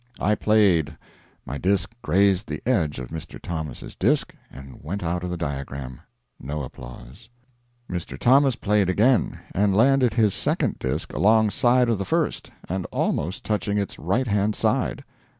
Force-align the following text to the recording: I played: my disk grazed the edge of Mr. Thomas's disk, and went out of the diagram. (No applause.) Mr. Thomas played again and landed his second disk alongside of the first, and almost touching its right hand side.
I 0.19 0.33
played: 0.33 0.97
my 1.45 1.59
disk 1.59 1.91
grazed 2.01 2.47
the 2.47 2.59
edge 2.65 2.97
of 2.97 3.09
Mr. 3.09 3.39
Thomas's 3.39 3.93
disk, 3.93 4.33
and 4.51 4.79
went 4.81 5.03
out 5.03 5.23
of 5.23 5.29
the 5.29 5.37
diagram. 5.37 5.99
(No 6.39 6.63
applause.) 6.63 7.29
Mr. 7.87 8.17
Thomas 8.17 8.55
played 8.55 8.89
again 8.89 9.37
and 9.53 9.77
landed 9.77 10.15
his 10.15 10.33
second 10.33 10.79
disk 10.79 11.13
alongside 11.13 11.87
of 11.87 11.99
the 11.99 12.05
first, 12.05 12.49
and 12.67 12.87
almost 12.89 13.43
touching 13.43 13.77
its 13.77 13.99
right 13.99 14.25
hand 14.25 14.55
side. 14.55 15.03